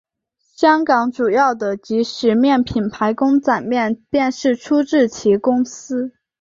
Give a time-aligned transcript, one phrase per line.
[0.55, 6.11] 香港主要的即食面品牌公仔面便是出自其公司。